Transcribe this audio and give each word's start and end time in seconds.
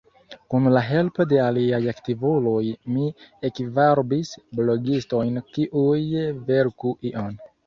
Kun 0.51 0.63
la 0.75 0.81
helpo 0.85 1.25
de 1.33 1.37
aliaj 1.47 1.81
aktivuloj, 1.91 2.63
mi 2.95 3.05
ekvarbis 3.51 4.33
blogistojn 4.61 5.39
kiuj 5.53 6.03
verku 6.51 6.97
ion. 7.13 7.39